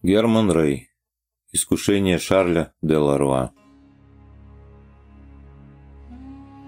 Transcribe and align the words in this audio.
Герман 0.00 0.52
Рей. 0.52 0.90
Искушение 1.50 2.20
Шарля 2.20 2.72
де 2.82 2.96
Ларуа. 2.96 3.50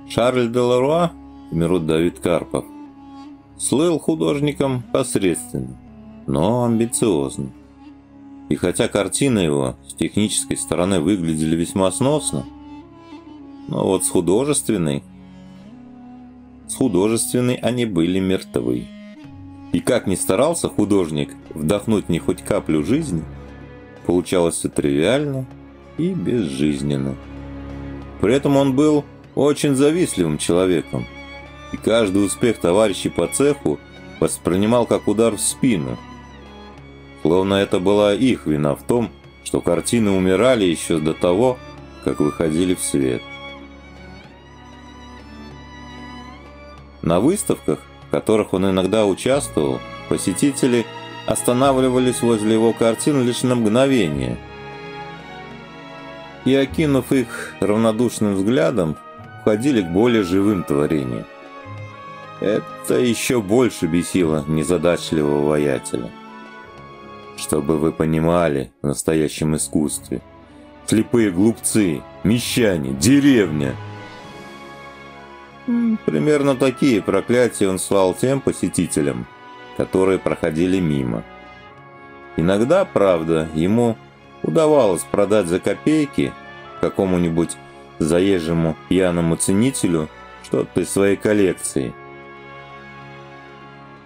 Шарль 0.08 0.50
де 0.50 0.58
Ларуа, 0.58 1.12
в 1.53 1.87
Давид 1.87 2.19
Карпов, 2.19 2.64
слыл 3.56 4.01
художником 4.01 4.82
посредственным, 4.93 5.79
но 6.27 6.64
амбициозным. 6.64 7.53
И 8.48 8.56
хотя 8.56 8.88
картины 8.88 9.38
его 9.38 9.76
с 9.87 9.94
технической 9.94 10.56
стороны 10.56 10.99
выглядели 10.99 11.54
весьма 11.54 11.92
сносно, 11.92 12.44
но 13.69 13.85
вот 13.85 14.04
с 14.04 14.10
художественной, 14.10 15.04
с 16.66 16.74
художественной 16.74 17.55
они 17.55 17.87
были 17.87 18.19
мертвы. 18.19 18.88
И 19.73 19.80
как 19.80 20.06
ни 20.06 20.16
старался 20.16 20.68
художник 20.68 21.30
вдохнуть 21.55 22.09
них 22.09 22.24
хоть 22.24 22.42
каплю 22.42 22.84
жизни, 22.84 23.23
получалось 24.04 24.56
все 24.56 24.68
тривиально 24.68 25.46
и 25.96 26.12
безжизненно. 26.12 27.14
При 28.20 28.34
этом 28.34 28.56
он 28.56 28.74
был 28.74 29.04
очень 29.34 29.74
завистливым 29.74 30.38
человеком, 30.38 31.06
и 31.72 31.76
каждый 31.76 32.26
успех 32.26 32.59
товарищей 32.59 33.09
по 33.09 33.28
цеху 33.28 33.78
воспринимал 34.18 34.86
как 34.86 35.06
удар 35.09 35.36
в 35.36 35.40
спину. 35.40 35.96
Словно 37.23 37.54
это 37.54 37.78
была 37.78 38.14
их 38.14 38.46
вина 38.46 38.74
в 38.74 38.82
том, 38.82 39.10
что 39.45 39.60
картины 39.60 40.10
умирали 40.10 40.64
еще 40.64 40.98
до 40.98 41.14
того, 41.14 41.59
как 42.04 42.20
выходили 42.20 42.74
в 42.74 42.80
свет. 42.80 43.23
На 47.02 47.20
выставках 47.20 47.80
в 48.10 48.12
которых 48.12 48.55
он 48.55 48.69
иногда 48.69 49.06
участвовал, 49.06 49.78
посетители 50.09 50.84
останавливались 51.27 52.23
возле 52.23 52.55
его 52.55 52.73
картин 52.73 53.24
лишь 53.24 53.45
на 53.45 53.55
мгновение. 53.55 54.37
И, 56.45 56.52
окинув 56.57 57.12
их 57.12 57.54
равнодушным 57.60 58.34
взглядом, 58.34 58.96
входили 59.40 59.82
к 59.82 59.93
более 59.93 60.24
живым 60.24 60.65
творениям. 60.65 61.24
Это 62.40 62.95
еще 62.95 63.40
больше 63.40 63.87
бесило 63.87 64.45
незадачливого 64.49 65.47
воятеля. 65.47 66.11
Чтобы 67.37 67.79
вы 67.79 67.93
понимали 67.93 68.73
в 68.83 68.89
настоящем 68.89 69.55
искусстве. 69.55 70.21
Слепые 70.87 71.31
глупцы, 71.31 72.03
мещане, 72.25 72.91
деревня– 72.91 73.77
Примерно 76.07 76.57
такие 76.57 77.03
проклятия 77.03 77.69
он 77.69 77.79
слал 77.79 78.15
тем 78.15 78.41
посетителям, 78.41 79.27
которые 79.77 80.19
проходили 80.19 80.81
мимо. 80.81 81.25
Иногда, 82.37 82.85
правда, 82.85 83.49
ему 83.55 83.97
удавалось 84.43 85.03
продать 85.03 85.47
за 85.47 85.61
копейки 85.61 86.33
какому-нибудь 86.81 87.57
заезжему 87.99 88.77
пьяному 88.89 89.37
ценителю 89.37 90.09
что-то 90.43 90.81
из 90.81 90.91
своей 90.91 91.17
коллекции. 91.17 91.93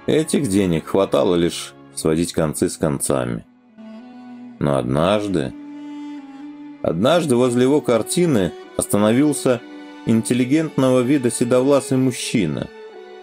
Этих 0.06 0.48
денег 0.48 0.88
хватало 0.88 1.36
лишь 1.36 1.74
сводить 1.94 2.32
концы 2.32 2.68
с 2.68 2.76
концами. 2.76 3.46
Но 4.58 4.76
однажды... 4.76 5.52
Однажды 6.82 7.34
возле 7.34 7.62
его 7.62 7.80
картины 7.80 8.52
остановился 8.76 9.62
интеллигентного 10.06 11.00
вида 11.00 11.30
седовласый 11.30 11.98
мужчина 11.98 12.68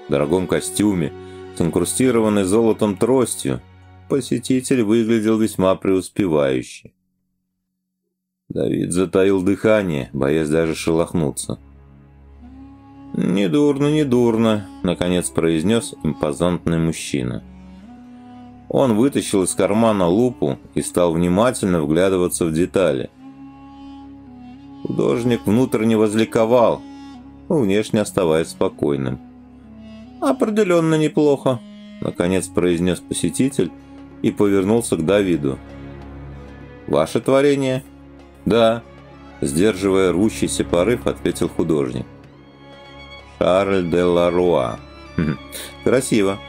в 0.07 0.11
дорогом 0.11 0.47
костюме 0.47 1.13
с 1.55 1.61
инкрустированной 1.61 2.43
золотом 2.43 2.97
тростью. 2.97 3.61
Посетитель 4.09 4.83
выглядел 4.83 5.37
весьма 5.37 5.75
преуспевающе. 5.75 6.91
Давид 8.49 8.91
затаил 8.91 9.41
дыхание, 9.41 10.09
боясь 10.11 10.49
даже 10.49 10.75
шелохнуться. 10.75 11.59
«Недурно, 13.13 13.91
недурно»,— 13.91 14.67
наконец 14.83 15.29
произнес 15.29 15.93
импозантный 16.03 16.77
мужчина. 16.77 17.43
Он 18.67 18.95
вытащил 18.95 19.43
из 19.43 19.53
кармана 19.53 20.07
лупу 20.07 20.57
и 20.75 20.81
стал 20.81 21.13
внимательно 21.13 21.81
вглядываться 21.81 22.45
в 22.45 22.53
детали— 22.53 23.09
Художник 24.83 25.45
внутренне 25.45 25.95
возликовал, 25.95 26.81
но 27.49 27.59
внешне 27.59 28.01
оставаясь 28.01 28.49
спокойным. 28.49 29.19
«Определенно 30.19 30.95
неплохо»,— 30.95 31.59
наконец 32.01 32.47
произнес 32.47 32.99
посетитель 32.99 33.71
и 34.21 34.31
повернулся 34.31 34.95
к 34.95 35.05
Давиду. 35.05 35.57
«Ваше 36.87 37.19
творение?» 37.19 37.83
«Да»,— 38.45 38.83
сдерживая 39.41 40.11
рвущийся 40.11 40.63
порыв, 40.63 41.07
ответил 41.07 41.49
художник. 41.49 42.05
«Шарль 43.39 43.89
де 43.89 44.03
Ларуа». 44.03 44.79
«Хм, 45.15 45.37
«Красиво. 45.83 46.39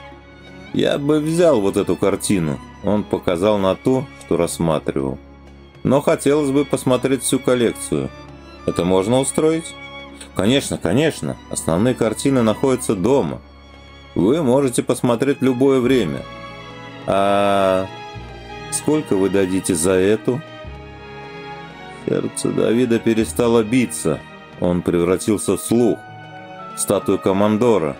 Я 0.72 0.98
бы 0.98 1.20
взял 1.20 1.60
вот 1.60 1.76
эту 1.76 1.96
картину». 1.96 2.58
Он 2.84 3.04
показал 3.04 3.58
на 3.58 3.74
ту, 3.76 4.06
что 4.20 4.36
рассматривал. 4.36 5.18
«Но 5.84 6.00
хотелось 6.00 6.50
бы 6.50 6.64
посмотреть 6.64 7.22
всю 7.22 7.38
коллекцию». 7.38 8.10
Это 8.66 8.84
можно 8.84 9.18
устроить? 9.20 9.74
Конечно, 10.34 10.78
конечно. 10.78 11.36
Основные 11.50 11.94
картины 11.94 12.42
находятся 12.42 12.94
дома. 12.94 13.40
Вы 14.14 14.42
можете 14.42 14.82
посмотреть 14.82 15.42
любое 15.42 15.80
время. 15.80 16.22
А 17.06 17.86
сколько 18.70 19.16
вы 19.16 19.30
дадите 19.30 19.74
за 19.74 19.92
эту? 19.92 20.40
Сердце 22.06 22.50
Давида 22.50 22.98
перестало 22.98 23.62
биться. 23.62 24.20
Он 24.60 24.82
превратился 24.82 25.56
в 25.56 25.60
слух. 25.60 25.98
статую 26.76 27.18
командора. 27.18 27.96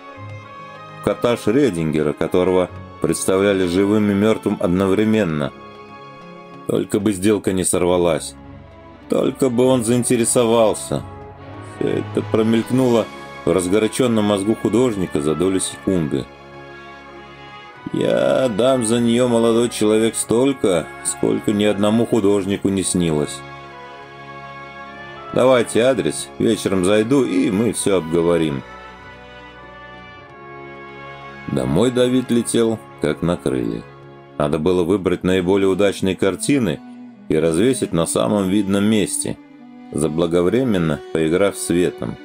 кота 1.03 1.37
Шредингера, 1.37 2.13
которого 2.13 2.69
представляли 3.01 3.67
живым 3.67 4.09
и 4.11 4.13
мертвым 4.13 4.57
одновременно. 4.59 5.51
Только 6.67 6.99
бы 6.99 7.11
сделка 7.11 7.51
не 7.51 7.65
сорвалась. 7.65 8.35
Только 9.09 9.49
бы 9.49 9.65
он 9.65 9.83
заинтересовался. 9.83 11.03
Все 11.77 11.89
это 11.89 12.21
промелькнуло 12.31 13.05
в 13.45 13.51
разгоряченном 13.51 14.25
мозгу 14.25 14.55
художника 14.55 15.21
за 15.21 15.35
долю 15.35 15.59
секунды. 15.59 16.25
Я 17.91 18.49
дам 18.49 18.85
за 18.85 18.99
нее, 18.99 19.27
молодой 19.27 19.69
человек, 19.69 20.15
столько, 20.15 20.87
сколько 21.05 21.51
ни 21.51 21.63
одному 21.63 22.05
художнику 22.05 22.69
не 22.69 22.81
снилось. 22.83 23.37
Давайте 25.33 25.81
адрес, 25.81 26.29
вечером 26.39 26.85
зайду, 26.85 27.23
и 27.23 27.51
мы 27.51 27.73
все 27.73 27.97
обговорим. 27.97 28.63
Домой 31.51 31.91
Давид 31.91 32.31
летел, 32.31 32.79
как 33.01 33.21
на 33.21 33.35
крыльях. 33.35 33.83
Надо 34.37 34.57
было 34.57 34.83
выбрать 34.83 35.23
наиболее 35.23 35.67
удачные 35.67 36.15
картины– 36.15 36.79
и 37.29 37.35
развесить 37.35 37.93
на 37.93 38.05
самом 38.05 38.49
видном 38.49 38.85
месте, 38.85 39.37
заблаговременно 39.91 40.99
поиграв 41.13 41.57
светом. 41.57 42.15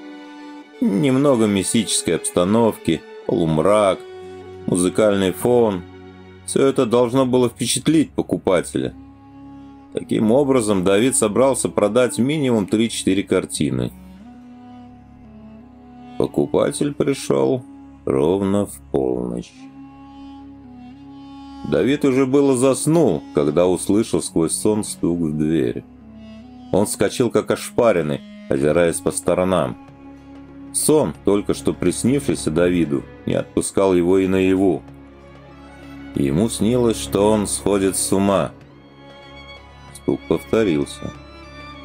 Немного 0.80 1.46
мистической 1.46 2.16
обстановки, 2.16 3.00
полумрак, 3.26 3.98
музыкальный 4.66 5.32
фон– 5.32 5.82
все 6.48 6.64
это 6.66 6.86
должно 6.86 7.26
было 7.26 7.50
впечатлить 7.50 8.10
покупателя. 8.12 8.94
Таким 9.92 10.32
образом, 10.32 10.82
Давид 10.82 11.14
собрался 11.14 11.68
продать 11.68 12.18
минимум 12.18 12.64
3-4 12.64 13.22
картины. 13.24 13.92
Покупатель 16.16 16.94
пришел 16.94 17.62
ровно 18.06 18.64
в 18.64 18.80
полночь. 18.90 19.52
Давид 21.66 22.04
уже 22.04 22.26
было 22.26 22.56
заснул, 22.56 23.22
когда 23.34 23.66
услышал 23.66 24.22
сквозь 24.22 24.52
сон 24.52 24.84
стук 24.84 25.18
в 25.18 25.36
дверь. 25.36 25.84
Он 26.72 26.86
вскочил 26.86 27.30
как 27.30 27.50
ошпаренный, 27.50 28.20
озираясь 28.48 29.00
по 29.00 29.10
сторонам. 29.10 29.76
Сон, 30.72 31.14
только 31.24 31.54
что 31.54 31.72
приснившийся 31.72 32.50
Давиду, 32.50 33.02
не 33.26 33.34
отпускал 33.34 33.94
его 33.94 34.18
и 34.18 34.28
наяву. 34.28 34.82
Ему 36.14 36.48
снилось, 36.48 36.98
что 36.98 37.30
он 37.30 37.46
сходит 37.46 37.96
с 37.96 38.12
ума. 38.12 38.52
Стук 39.94 40.20
повторился. 40.28 41.12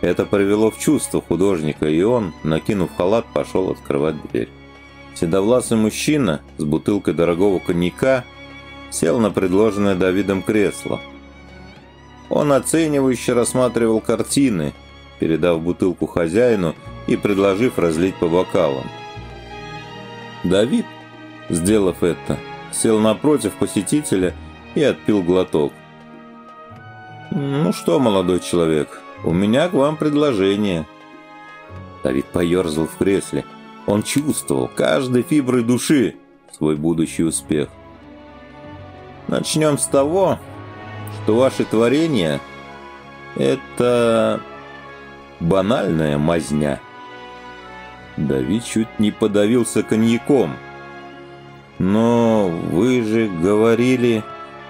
Это 0.01 0.25
привело 0.25 0.69
в 0.69 0.79
чувство 0.79 1.21
художника, 1.21 1.87
и 1.87 2.01
он, 2.01 2.33
накинув 2.43 2.95
халат, 2.95 3.25
пошел 3.33 3.69
открывать 3.69 4.15
дверь. 4.29 4.49
Седовласый 5.15 5.77
мужчина 5.77 6.41
с 6.57 6.63
бутылкой 6.63 7.13
дорогого 7.13 7.59
коньяка 7.59 8.25
сел 8.93 9.19
на 9.19 9.31
предложенное 9.31 9.95
Давидом 9.95 10.43
кресло. 10.43 11.01
Он 12.29 12.53
оценивающе 12.53 13.33
рассматривал 13.33 13.99
картины, 13.99 14.73
передав 15.19 15.61
бутылку 15.61 16.05
хозяину 16.05 16.75
и 17.07 17.17
предложив 17.17 17.79
разлить 17.79 18.15
по 18.15 18.27
бокалам. 18.27 18.85
Давид, 20.43 20.85
сделав 21.49 22.03
это, 22.03 22.37
сел 22.71 22.99
напротив 22.99 23.53
посетителя 23.53 24.35
и 24.75 24.83
отпил 24.83 25.23
глоток. 25.23 25.73
«Ну 27.31 27.73
что, 27.73 27.99
молодой 27.99 28.41
человек, 28.41 29.01
у 29.23 29.33
меня 29.33 29.69
к 29.69 29.73
вам 29.73 29.97
предложение». 29.97 30.85
Давид 32.03 32.25
поерзал 32.25 32.85
в 32.85 32.97
кресле. 32.97 33.43
Он 33.87 34.03
чувствовал 34.03 34.67
каждой 34.67 35.23
фиброй 35.23 35.63
души 35.63 36.15
свой 36.51 36.75
будущий 36.75 37.23
успех. 37.23 37.69
Начнем 39.27 39.77
с 39.77 39.85
того, 39.85 40.39
что 41.23 41.35
ваше 41.35 41.65
творение— 41.65 42.39
это 43.35 44.41
банальная 45.39 46.17
мазня. 46.17 46.79
Давид 48.17 48.63
чуть 48.63 48.99
не 48.99 49.11
подавился 49.11 49.83
коньяком. 49.83 50.55
Но 51.79 52.47
вы 52.47 53.01
же 53.01 53.27
говорили... 53.27 54.23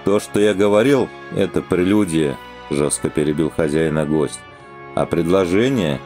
То, 0.06 0.20
что 0.20 0.42
я 0.42 0.54
говорил, 0.54 1.08
это 1.34 1.62
прелюдия, 1.62 2.36
жестко 2.70 3.10
перебил 3.10 3.50
хозяина 3.50 4.06
гость. 4.06 4.40
А 4.96 5.06
предложение... 5.06 6.02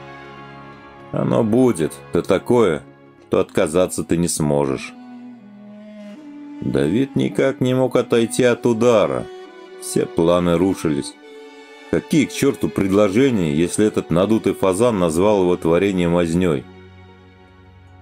Оно 1.11 1.43
будет, 1.43 1.93
то 2.11 2.21
такое, 2.21 2.83
то 3.29 3.39
отказаться 3.39 4.03
ты 4.03 4.17
не 4.17 4.27
сможешь. 4.27 4.93
Давид 6.61 7.15
никак 7.15 7.61
не 7.61 7.73
мог 7.73 7.95
отойти 7.95 8.43
от 8.43 8.65
удара. 8.65 9.25
Все 9.81 10.05
планы 10.05 10.57
рушились. 10.57 11.13
Какие 11.91 12.25
к 12.25 12.33
черту 12.33 12.67
предложения, 12.67 13.53
если 13.53 13.85
этот 13.85 14.09
надутый 14.09 14.53
фазан 14.53 14.99
назвал 14.99 15.43
его 15.43 15.55
творением 15.55 16.11
мазнёй? 16.11 16.65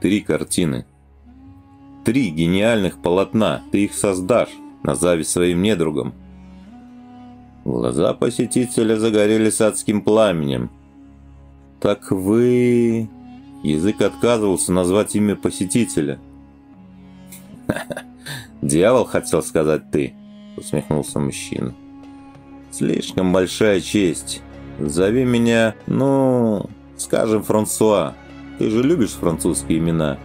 Три 0.01 0.21
картины. 0.21 0.85
Три 2.03 2.29
гениальных 2.29 3.01
полотна. 3.01 3.63
Ты 3.71 3.85
их 3.85 3.93
создашь, 3.93 4.49
назови 4.83 5.23
своим 5.23 5.61
недругом. 5.61 6.13
Глаза 7.65 8.13
посетителя 8.13 8.95
загорелись 8.97 9.61
адским 9.61 10.01
пламенем. 10.01 10.69
«Так 11.81 12.11
вы...» 12.11 13.09
Язык 13.63 14.01
отказывался 14.01 14.71
назвать 14.71 15.15
имя 15.15 15.35
посетителя. 15.35 16.19
«Дьявол 18.61 19.05
хотел 19.05 19.43
сказать 19.43 19.91
ты»,— 19.91 20.13
усмехнулся 20.57 21.19
мужчина. 21.19 21.73
«Слишком 22.71 23.31
большая 23.31 23.81
честь. 23.81 24.41
Зови 24.79 25.23
меня, 25.23 25.75
ну, 25.87 26.69
скажем, 26.97 27.43
Франсуа. 27.43 28.13
Ты 28.57 28.69
же 28.69 28.83
любишь 28.83 29.11
французские 29.11 29.79
имена». 29.79 30.17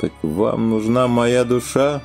«Так 0.00 0.12
вам 0.22 0.70
нужна 0.70 1.08
моя 1.08 1.44
душа?» 1.44 2.02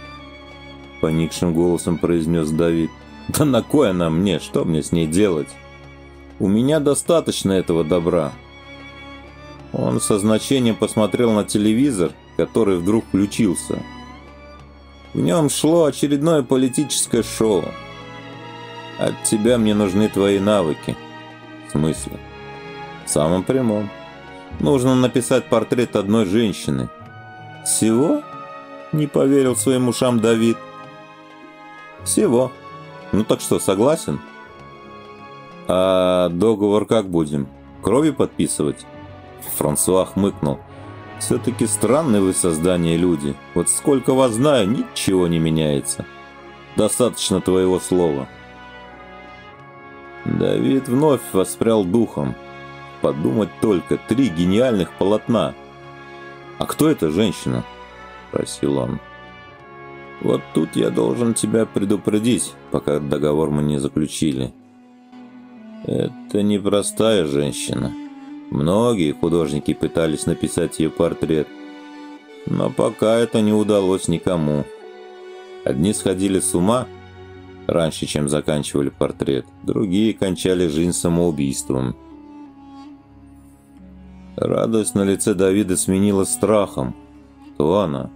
—поникшим 1.02 1.54
голосом 1.54 1.98
произнес 1.98 2.50
Давид. 2.50 2.90
«Да 3.28 3.46
на 3.46 3.62
кой 3.62 3.92
она 3.92 4.10
мне? 4.10 4.40
Что 4.40 4.66
мне 4.66 4.82
с 4.82 4.92
ней 4.92 5.06
делать? 5.06 5.50
У 6.40 6.48
меня 6.48 6.80
достаточно 6.80 7.52
этого 7.52 7.84
добра». 7.84 8.32
Он 9.74 10.00
со 10.00 10.20
значением 10.20 10.76
посмотрел 10.76 11.32
на 11.32 11.44
телевизор, 11.44 12.12
который 12.38 12.78
вдруг 12.78 13.06
включился. 13.06 13.82
В 15.14 15.20
нем 15.20 15.50
шло 15.50 15.86
очередное 15.86 16.42
политическое 16.42 17.22
шоу. 17.22 17.66
От 18.98 19.24
тебя 19.24 19.58
мне 19.58 19.76
нужны 19.76 20.10
твои 20.10 20.40
навыки. 20.40 20.96
В 21.68 21.72
смысле? 21.72 22.20
В 23.06 23.10
самом 23.10 23.44
прямом. 23.44 23.90
Нужно 24.60 24.96
написать 24.96 25.50
портрет 25.50 25.96
одной 25.96 26.26
женщины. 26.26 26.90
Всего? 27.66 28.24
Не 28.92 29.08
поверил 29.08 29.56
своим 29.56 29.88
ушам 29.88 30.20
Давид. 30.20 30.58
Всего. 32.04 32.52
Ну 33.12 33.24
так 33.24 33.40
что, 33.40 33.60
согласен? 33.60 34.20
А 35.68 36.30
договор 36.30 36.86
как 36.86 37.08
будем? 37.08 37.48
Кровью 37.82 38.14
подписывать? 38.14 38.86
Франсуа 39.58 40.06
хмыкнул. 40.06 40.60
Все-таки 41.20 41.68
странные 41.68 42.22
вы 42.22 42.34
создания 42.34 42.98
люди. 42.98 43.36
Вот 43.54 43.70
сколько 43.70 44.14
вас 44.14 44.34
знаю, 44.34 44.70
ничего 44.70 45.28
не 45.28 45.40
меняется. 45.40 46.06
Достаточно 46.76 47.40
твоего 47.40 47.80
слова. 47.80 48.28
Давид 50.26 50.88
вновь 50.88 51.22
воспрял 51.32 51.84
духом. 51.84 52.36
Подумать 53.02 53.50
только, 53.62 53.98
три 53.98 54.30
гениальных 54.30 54.92
полотна. 54.94 55.54
«А 56.58 56.66
кто 56.66 56.90
эта 56.90 57.12
женщина?»– 57.12 57.66
спросил 58.30 58.78
он. 58.78 59.00
«Вот 60.22 60.42
тут 60.54 60.76
я 60.76 60.90
должен 60.90 61.34
тебя 61.34 61.66
предупредить, 61.66 62.54
пока 62.72 63.00
договор 63.00 63.50
мы 63.50 63.64
не 63.64 63.80
заключили. 63.80 64.54
Это 65.86 66.42
непростая 66.42 67.26
женщина». 67.26 67.92
Многие 68.54 69.14
художники 69.14 69.74
пытались 69.74 70.28
написать 70.28 70.78
ее 70.78 70.92
портрет, 70.92 71.48
но 72.46 72.70
пока 72.70 73.16
это 73.16 73.42
не 73.42 73.52
удалось 73.52 74.08
никому. 74.08 74.64
Одни 75.66 75.92
сходили 75.92 76.40
с 76.40 76.54
ума 76.54 76.86
раньше, 77.66 78.06
чем 78.06 78.30
заканчивали 78.30 78.90
портрет, 78.90 79.48
другие 79.64 80.14
кончали 80.14 80.68
жизнь 80.68 80.94
самоубийством. 80.94 81.96
Радость 84.36 84.94
на 84.94 85.02
лице 85.02 85.34
Давида 85.34 85.76
сменила 85.76 86.24
страхом. 86.24 86.96
Кто 87.56 87.80
она? 87.80 88.12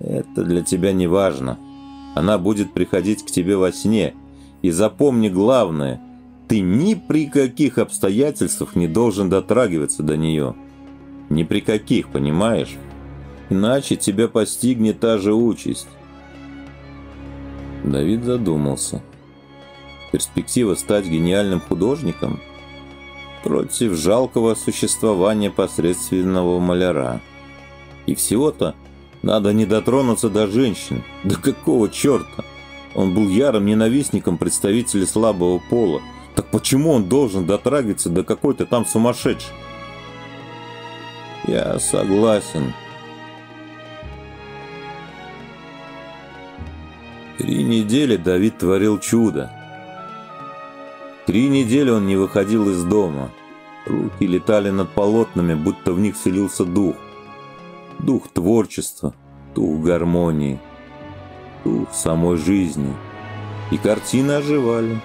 Это 0.00 0.42
для 0.42 0.62
тебя 0.62 0.92
не 0.92 1.06
важно. 1.06 1.56
Она 2.16 2.36
будет 2.36 2.72
приходить 2.72 3.24
к 3.24 3.30
тебе 3.30 3.56
во 3.56 3.70
сне. 3.70 4.14
И 4.60 4.72
запомни 4.72 5.28
главное– 5.28 6.00
ты 6.52 6.60
ни 6.60 6.92
при 6.92 7.30
каких 7.30 7.78
обстоятельствах 7.78 8.76
не 8.76 8.86
должен 8.86 9.30
дотрагиваться 9.30 10.02
до 10.02 10.18
нее. 10.18 10.54
Ни 11.30 11.44
при 11.44 11.60
каких, 11.60 12.10
понимаешь? 12.10 12.76
Иначе 13.48 13.96
тебя 13.96 14.28
постигнет 14.28 15.00
та 15.00 15.16
же 15.16 15.32
участь. 15.32 15.88
Давид 17.84 18.24
задумался. 18.24 19.02
Перспектива 20.12 20.74
стать 20.74 21.06
гениальным 21.06 21.58
художником 21.58 22.38
против 23.42 23.94
жалкого 23.94 24.54
существования 24.54 25.50
посредственного 25.50 26.60
маляра. 26.60 27.22
И 28.04 28.14
всего-то 28.14 28.74
надо 29.22 29.54
не 29.54 29.64
дотронуться 29.64 30.28
до 30.28 30.48
женщин. 30.48 31.02
Да 31.24 31.34
какого 31.34 31.88
черта? 31.88 32.44
Он 32.94 33.14
был 33.14 33.30
ярым 33.30 33.64
ненавистником 33.64 34.36
представителей 34.36 35.06
слабого 35.06 35.58
пола, 35.70 36.02
так 36.34 36.46
почему 36.46 36.92
он 36.92 37.08
должен 37.08 37.46
дотрагиваться 37.46 38.08
до 38.08 38.24
какой-то 38.24 38.66
там 38.66 38.86
сумасшедшей? 38.86 39.52
Я 41.46 41.78
согласен. 41.78 42.72
Три 47.38 47.64
недели 47.64 48.16
Давид 48.16 48.58
творил 48.58 48.98
чудо. 48.98 49.50
Три 51.26 51.48
недели 51.48 51.90
он 51.90 52.06
не 52.06 52.16
выходил 52.16 52.70
из 52.70 52.84
дома. 52.84 53.30
Руки 53.86 54.26
летали 54.26 54.70
над 54.70 54.90
полотнами, 54.90 55.54
будто 55.54 55.92
в 55.92 55.98
них 55.98 56.16
селился 56.16 56.64
дух. 56.64 56.94
Дух 57.98 58.28
творчества, 58.28 59.12
дух 59.54 59.80
гармонии, 59.82 60.60
дух 61.64 61.92
самой 61.92 62.36
жизни. 62.36 62.94
И 63.70 63.78
картины 63.78 64.32
оживали. 64.32 65.00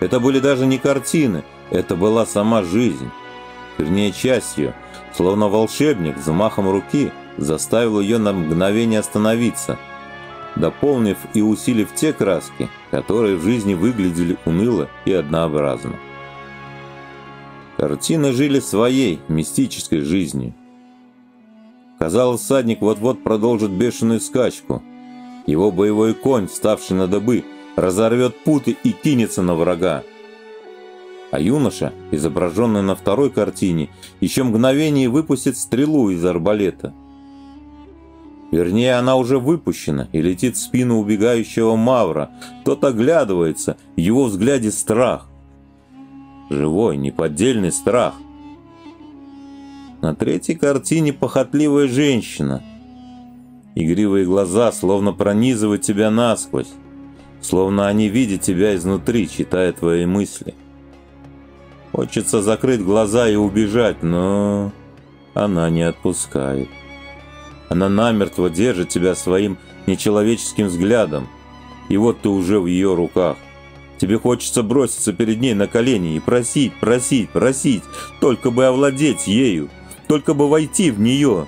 Это 0.00 0.20
были 0.20 0.38
даже 0.38 0.66
не 0.66 0.78
картины, 0.78 1.44
это 1.70 1.96
была 1.96 2.24
сама 2.24 2.62
жизнь. 2.62 3.10
Вернее, 3.78 4.12
часть 4.12 4.58
ее, 4.58 4.74
словно 5.14 5.48
волшебник, 5.48 6.18
замахом 6.18 6.70
руки 6.70 7.10
заставил 7.36 8.00
ее 8.00 8.18
на 8.18 8.32
мгновение 8.32 9.00
остановиться, 9.00 9.78
дополнив 10.56 11.16
и 11.34 11.42
усилив 11.42 11.94
те 11.94 12.12
краски, 12.12 12.68
которые 12.90 13.36
в 13.36 13.42
жизни 13.42 13.74
выглядели 13.74 14.36
уныло 14.44 14.88
и 15.04 15.12
однообразно. 15.12 15.94
Картины 17.76 18.32
жили 18.32 18.58
своей, 18.58 19.20
мистической 19.28 20.00
жизнью. 20.00 20.54
Казалось, 21.98 22.42
садник 22.42 22.80
вот-вот 22.80 23.22
продолжит 23.22 23.70
бешеную 23.70 24.20
скачку. 24.20 24.82
Его 25.46 25.70
боевой 25.70 26.14
конь, 26.14 26.48
вставший 26.48 26.96
на 26.96 27.06
добы, 27.06 27.44
разорвет 27.80 28.36
путы 28.44 28.76
и 28.82 28.90
кинется 28.90 29.42
на 29.42 29.54
врага. 29.54 30.02
А 31.30 31.40
юноша, 31.40 31.92
изображенный 32.10 32.82
на 32.82 32.94
второй 32.94 33.30
картине, 33.30 33.90
еще 34.20 34.44
мгновение 34.44 35.08
выпустит 35.08 35.56
стрелу 35.56 36.10
из 36.10 36.24
арбалета. 36.24 36.92
Вернее, 38.50 38.94
она 38.94 39.16
уже 39.16 39.38
выпущена 39.38 40.08
и 40.12 40.22
летит 40.22 40.56
в 40.56 40.60
спину 40.60 40.98
убегающего 40.98 41.76
Мавра. 41.76 42.30
Тот 42.64 42.82
оглядывается, 42.82 43.76
в 43.94 44.00
его 44.00 44.24
взгляде 44.24 44.70
страх. 44.70 45.28
Живой, 46.48 46.96
неподдельный 46.96 47.70
страх. 47.70 48.14
На 50.00 50.14
третьей 50.14 50.54
картине 50.54 51.12
похотливая 51.12 51.88
женщина. 51.88 52.62
Игривые 53.74 54.24
глаза 54.24 54.72
словно 54.72 55.12
пронизывают 55.12 55.82
тебя 55.82 56.10
насквозь. 56.10 56.72
Словно 57.40 57.88
они 57.88 58.08
видят 58.08 58.42
тебя 58.42 58.74
изнутри, 58.74 59.28
читая 59.28 59.72
твои 59.72 60.06
мысли. 60.06 60.54
Хочется 61.92 62.42
закрыть 62.42 62.82
глаза 62.82 63.28
и 63.28 63.36
убежать, 63.36 64.02
но 64.02 64.72
она 65.34 65.70
не 65.70 65.82
отпускает. 65.82 66.68
Она 67.68 67.88
намертво 67.88 68.50
держит 68.50 68.88
тебя 68.88 69.14
своим 69.14 69.58
нечеловеческим 69.86 70.66
взглядом, 70.66 71.28
и 71.88 71.96
вот 71.96 72.20
ты 72.20 72.28
уже 72.28 72.60
в 72.60 72.66
ее 72.66 72.94
руках. 72.94 73.36
Тебе 73.98 74.18
хочется 74.18 74.62
броситься 74.62 75.12
перед 75.12 75.40
ней 75.40 75.54
на 75.54 75.66
колени 75.66 76.14
и 76.14 76.20
просить, 76.20 76.72
просить, 76.78 77.30
просить, 77.30 77.82
только 78.20 78.50
бы 78.50 78.66
овладеть 78.66 79.26
ею, 79.26 79.68
только 80.06 80.34
бы 80.34 80.48
войти 80.48 80.90
в 80.90 81.00
нее. 81.00 81.46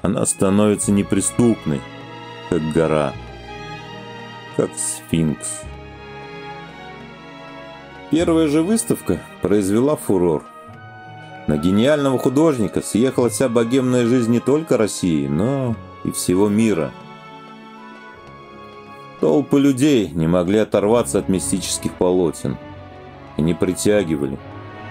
Она 0.00 0.24
становится 0.26 0.92
неприступной, 0.92 1.80
как 2.50 2.72
гора, 2.72 3.12
как 4.56 4.70
сфинкс. 4.76 5.62
Первая 8.10 8.48
же 8.48 8.62
выставка 8.62 9.20
произвела 9.42 9.96
фурор. 9.96 10.44
На 11.46 11.56
гениального 11.56 12.18
художника 12.18 12.80
съехала 12.80 13.28
вся 13.28 13.48
богемная 13.48 14.06
жизнь 14.06 14.30
не 14.30 14.40
только 14.40 14.76
России, 14.76 15.26
но 15.26 15.74
и 16.04 16.10
всего 16.10 16.48
мира. 16.48 16.92
Толпы 19.20 19.58
людей 19.58 20.10
не 20.10 20.26
могли 20.26 20.58
оторваться 20.58 21.18
от 21.18 21.28
мистических 21.28 21.92
полотен. 21.94 22.56
И 23.36 23.42
не 23.42 23.52
притягивали, 23.52 24.38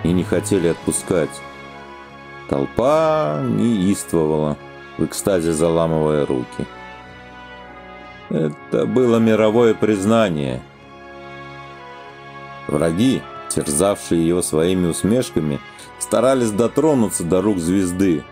и 0.03 0.11
не 0.11 0.23
хотели 0.23 0.67
отпускать. 0.67 1.29
Толпа 2.49 3.41
неистовала, 3.45 4.57
в 4.97 5.05
экстазе 5.05 5.53
заламывая 5.53 6.25
руки. 6.25 6.67
Это 8.33 8.87
было 8.87 9.19
мировое 9.19 9.75
признание. 9.75 10.59
Враги, 12.67 13.21
терзавшие 13.49 14.27
его 14.27 14.41
своими 14.41 14.87
усмешками, 14.87 15.59
старались 15.99 16.49
дотронуться 16.49 17.23
до 17.23 17.43
рук 17.43 17.59
звезды. 17.59 18.23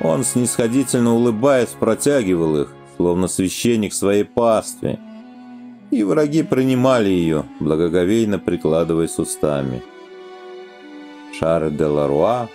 Он, 0.00 0.24
снисходительно 0.24 1.14
улыбаясь, 1.14 1.68
протягивал 1.68 2.62
их, 2.62 2.72
словно 2.96 3.28
священник 3.28 3.94
своей 3.94 4.24
пастве, 4.24 4.98
и 5.92 6.02
враги 6.02 6.42
принимали 6.42 7.10
ее, 7.10 7.44
благоговейно 7.60 8.40
прикладываясь 8.40 9.18
устами. 9.18 9.84
Шарль 11.38 11.70
де 11.70 11.84
Ларуа 11.84 12.48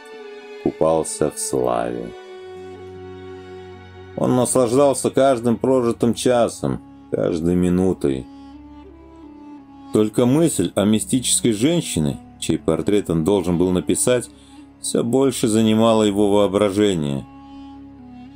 купался 0.64 1.32
в 1.32 1.40
славе. 1.40 2.10
Он 4.18 4.36
наслаждался 4.36 5.10
каждым 5.10 5.58
прожитым 5.58 6.14
часом, 6.14 6.80
каждой 7.12 7.56
минутой. 7.56 8.26
Только 9.94 10.26
мысль 10.26 10.72
о 10.76 10.86
мистической 10.86 11.52
женщине, 11.52 12.20
чей 12.40 12.58
портрет 12.58 13.10
он 13.10 13.24
должен 13.24 13.58
был 13.58 13.72
написать, 13.72 14.30
все 14.82 15.04
больше 15.04 15.48
занимала 15.48 16.04
его 16.04 16.32
воображение. 16.32 17.26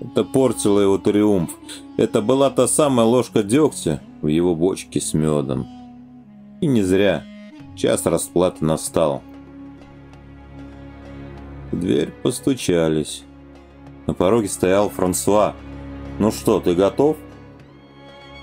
Это 0.01 0.24
портило 0.24 0.79
его 0.79 0.98
триумф. 0.98 1.51
Это 1.98 2.21
была 2.21 2.50
та 2.50 2.67
самая 2.67 3.05
ложка 3.05 3.43
дегтя 3.43 4.01
в 4.21 4.27
его 4.27 4.55
бочке 4.55 5.01
с 5.01 5.13
медом. 5.13 5.67
И 6.62 6.67
не 6.67 6.81
зря. 6.81 7.24
Час 7.75 8.05
расплаты 8.05 8.63
настал. 8.63 9.21
В 11.71 11.79
дверь 11.79 12.12
постучались. 12.24 13.24
На 14.07 14.13
пороге 14.13 14.48
стоял 14.48 14.89
Франсуа. 14.89 15.53
«Ну 16.19 16.31
что, 16.31 16.59
ты 16.59 16.75
готов?» 16.75 17.15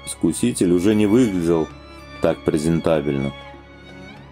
Искуситель 0.06 0.72
уже 0.72 0.94
не 0.94 1.06
выглядел 1.06 1.68
так 2.22 2.42
презентабельно. 2.44 3.32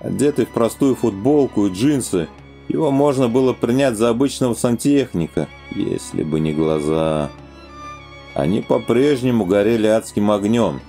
Одетый 0.00 0.46
в 0.46 0.50
простую 0.50 0.96
футболку 0.96 1.66
и 1.66 1.70
джинсы, 1.70 2.28
его 2.68 2.90
можно 2.90 3.28
было 3.28 3.52
принять 3.52 3.96
за 3.96 4.08
обычного 4.08 4.54
сантехника, 4.54 5.48
если 5.70 6.22
бы 6.22 6.40
не 6.40 6.52
глаза. 6.52 7.30
Они 8.34 8.62
по-прежнему 8.62 9.44
горели 9.44 9.86
адским 9.86 10.30
огнем. 10.30 10.80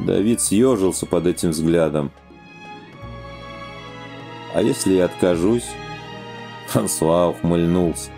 Давид 0.00 0.40
съежился 0.40 1.06
под 1.06 1.26
этим 1.26 1.50
взглядом. 1.50 2.10
«А 4.54 4.62
если 4.62 4.94
я 4.94 5.04
откажусь?» 5.04 5.66
Франсуа 6.68 7.28
ухмыльнулся. 7.28 8.10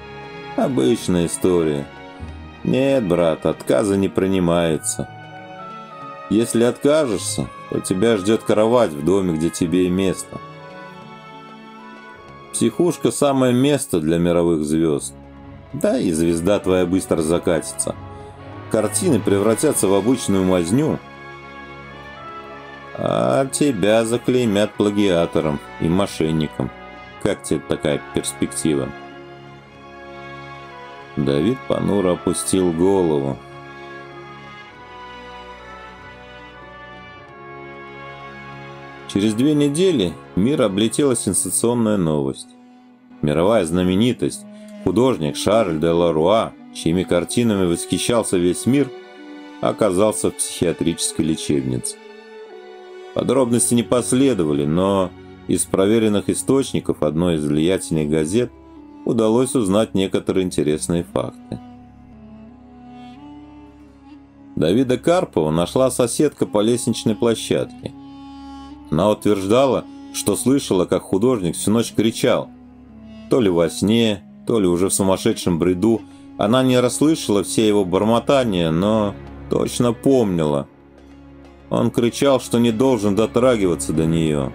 «Обычная 0.56 1.26
история. 1.26 1.86
Нет, 2.64 3.06
брат, 3.06 3.44
отказа 3.44 3.96
не 3.96 4.08
принимается. 4.08 5.08
Если 6.30 6.64
откажешься, 6.64 7.48
то 7.70 7.80
тебя 7.80 8.16
ждет 8.16 8.42
кровать 8.42 8.90
в 8.90 9.04
доме, 9.04 9.34
где 9.34 9.50
тебе 9.50 9.86
и 9.86 9.90
место. 9.90 10.40
Психушка– 12.52 13.10
самое 13.12 13.52
место 13.52 14.00
для 14.00 14.18
мировых 14.18 14.64
звезд. 14.64 15.12
Да, 15.74 15.98
и 15.98 16.10
звезда 16.12 16.58
твоя 16.58 16.86
быстро 16.86 17.20
закатится. 17.20 17.94
Картины 18.70 19.20
превратятся 19.20 19.86
в 19.86 19.94
обычную 19.94 20.44
мазню, 20.44 20.98
а 22.96 23.46
тебя 23.46 24.04
заклеймят 24.04 24.72
плагиатором 24.74 25.60
и 25.80 25.88
мошенником. 25.88 26.70
Как 27.22 27.42
тебе 27.42 27.60
такая 27.60 28.00
перспектива? 28.14 28.88
Давид 31.16 31.58
понуро 31.68 32.12
опустил 32.12 32.72
голову. 32.72 33.36
Через 39.12 39.34
две 39.34 39.54
недели 39.54 40.12
мир 40.34 40.62
облетела 40.62 41.14
сенсационная 41.14 41.96
новость. 41.96 42.48
Мировая 43.22 43.64
знаменитость, 43.64 44.44
художник 44.82 45.36
Шарль 45.36 45.78
де 45.78 45.90
Ларуа, 45.90 46.52
чьими 46.74 47.04
картинами 47.04 47.66
восхищался 47.66 48.36
весь 48.36 48.66
мир, 48.66 48.90
оказался 49.60 50.30
в 50.30 50.34
психиатрической 50.34 51.24
лечебнице. 51.24 51.96
Подробности 53.14 53.74
не 53.74 53.84
последовали, 53.84 54.64
но 54.64 55.12
из 55.46 55.64
проверенных 55.64 56.28
источников 56.28 57.04
одной 57.04 57.36
из 57.36 57.46
влиятельных 57.46 58.10
газет– 58.10 58.50
удалось 59.04 59.54
узнать 59.54 59.94
некоторые 59.94 60.44
интересные 60.44 61.04
факты. 61.04 61.58
Давида 64.56 64.98
Карпова 64.98 65.50
нашла 65.50 65.90
соседка 65.90 66.46
по 66.46 66.60
лестничной 66.60 67.14
площадке. 67.14 67.92
Она 68.90 69.10
утверждала, 69.10 69.84
что 70.12 70.36
слышала, 70.36 70.84
как 70.84 71.02
художник 71.02 71.56
всю 71.56 71.72
ночь 71.72 71.92
кричал. 71.92 72.48
То 73.30 73.40
ли 73.40 73.50
во 73.50 73.68
сне, 73.68 74.22
то 74.46 74.60
ли 74.60 74.66
уже 74.66 74.88
в 74.88 74.94
сумасшедшем 74.94 75.58
бреду. 75.58 76.02
Она 76.38 76.62
не 76.62 76.78
расслышала 76.78 77.42
все 77.42 77.66
его 77.66 77.84
бормотания, 77.84 78.70
но 78.70 79.14
точно 79.50 79.92
помнила. 79.92 80.68
Он 81.70 81.90
кричал, 81.90 82.40
что 82.40 82.58
не 82.58 82.70
должен 82.70 83.16
дотрагиваться 83.16 83.92
до 83.92 84.06
нее. 84.06 84.52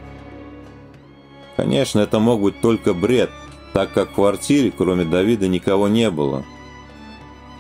Конечно, 1.57 1.99
это 1.99 2.19
мог 2.19 2.41
быть 2.41 2.61
только 2.61 2.93
бред– 2.93 3.29
так 3.73 3.93
как 3.93 4.11
в 4.11 4.15
квартире, 4.15 4.71
кроме 4.75 5.05
Давида, 5.05 5.47
никого 5.47 5.87
не 5.87 6.09
было. 6.09 6.43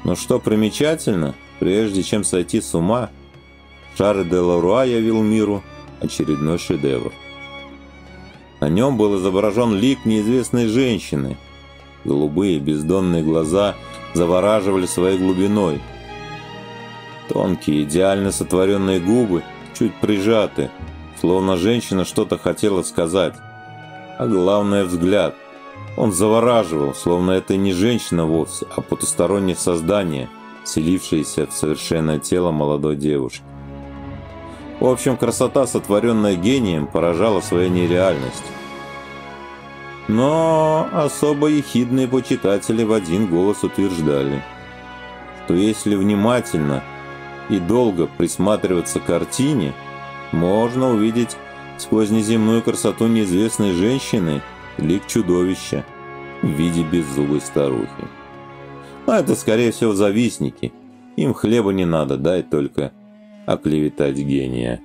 Но 0.03 0.15
что 0.15 0.39
примечательно, 0.39 1.35
прежде 1.59 2.03
чем 2.03 2.23
сойти 2.23 2.61
с 2.61 2.73
ума, 2.73 3.09
Шарль 3.97 4.27
де 4.27 4.37
Ларуа 4.37 4.85
явил 4.85 5.21
миру 5.21 5.61
очередной 5.99 6.57
шедевр. 6.57 7.11
На 8.61 8.69
нем 8.69 8.97
был 8.97 9.19
изображен 9.19 9.75
лик 9.75 10.05
неизвестной 10.05 10.67
женщины. 10.67 11.37
Голубые 12.05 12.59
бездонные 12.59 13.23
глаза 13.23 13.75
завораживали 14.13 14.85
своей 14.85 15.17
глубиной. 15.17 15.81
Тонкие, 17.27 17.83
идеально 17.83 18.31
сотворенные 18.31 18.99
губы 18.99 19.43
чуть 19.77 19.93
прижаты, 19.95 20.71
словно 21.19 21.57
женщина 21.57 22.05
что-то 22.05 22.37
хотела 22.37 22.83
сказать. 22.83 23.35
А 24.17 24.27
главное 24.27 24.85
взгляд– 24.85 25.35
он 25.97 26.13
завораживал, 26.13 26.93
словно 26.93 27.31
это 27.31 27.57
не 27.57 27.73
женщина 27.73 28.25
вовсе, 28.25 28.65
а 28.75 28.81
потустороннее 28.81 29.55
создание, 29.55 30.29
селившееся 30.63 31.47
в 31.47 31.53
совершенное 31.53 32.19
тело 32.19 32.51
молодой 32.51 32.95
девушки. 32.95 33.43
В 34.79 34.87
общем, 34.87 35.17
красота, 35.17 35.67
сотворенная 35.67 36.35
гением, 36.35 36.87
поражала 36.87 37.41
своей 37.41 37.69
нереальностью. 37.69 38.47
Но 40.07 40.87
особо 40.93 41.47
ехидные 41.47 42.07
почитатели 42.07 42.83
в 42.83 42.93
один 42.93 43.27
голос 43.27 43.63
утверждали, 43.63 44.41
что 45.43 45.53
если 45.53 45.95
внимательно 45.95 46.81
и 47.49 47.59
долго 47.59 48.07
присматриваться 48.07 48.99
к 48.99 49.05
картине, 49.05 49.73
можно 50.31 50.91
увидеть 50.91 51.35
сквозь 51.77 52.09
неземную 52.09 52.61
красоту 52.61 53.07
неизвестной 53.07 53.73
женщины– 53.73 54.41
лик 54.81 55.07
чудовища 55.07 55.85
в 56.41 56.47
виде 56.47 56.83
беззубой 56.83 57.41
старухи. 57.41 58.07
Но 59.05 59.15
это, 59.15 59.35
скорее 59.35 59.71
всего, 59.71 59.93
завистники 59.93 60.71
Им 61.15 61.33
хлеба 61.33 61.71
не 61.71 61.85
надо, 61.85 62.17
дай 62.17 62.43
только 62.43 62.91
оклеветать 63.45 64.17
гения. 64.17 64.81